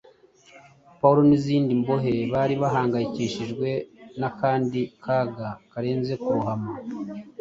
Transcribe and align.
Pawulo 0.99 1.21
n’izindi 1.29 1.71
mbohe 1.81 2.13
bari 2.33 2.55
bahangayikishijwe 2.61 3.67
n’akandi 4.19 4.79
kaga 5.03 5.47
karenze 5.71 6.13
kurohama. 6.23 6.73